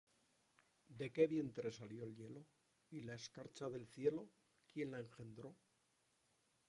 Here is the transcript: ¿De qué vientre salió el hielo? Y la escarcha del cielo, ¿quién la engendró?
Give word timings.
¿De 0.99 1.11
qué 1.11 1.27
vientre 1.27 1.71
salió 1.71 2.03
el 2.05 2.15
hielo? 2.15 2.43
Y 2.89 3.01
la 3.01 3.13
escarcha 3.13 3.69
del 3.69 3.85
cielo, 3.85 4.31
¿quién 4.71 4.89
la 4.89 4.99
engendró? 4.99 5.55